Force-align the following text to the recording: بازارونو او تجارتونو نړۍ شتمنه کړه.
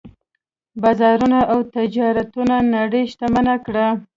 بازارونو 0.81 1.39
او 1.51 1.59
تجارتونو 1.75 2.55
نړۍ 2.75 3.03
شتمنه 3.11 3.55
کړه. 3.65 3.87